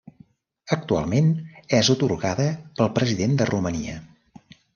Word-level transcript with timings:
Actualment 0.75 1.29
és 1.81 1.91
atorgada 1.95 2.47
pel 2.81 2.91
President 2.97 3.37
de 3.43 3.49
Romania. 3.53 4.01